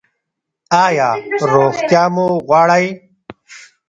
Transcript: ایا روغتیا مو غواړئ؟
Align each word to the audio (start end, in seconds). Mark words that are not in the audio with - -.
ایا 0.85 1.09
روغتیا 1.51 2.03
مو 2.13 2.27
غواړئ؟ 2.47 2.85